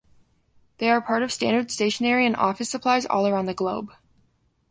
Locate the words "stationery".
1.69-2.25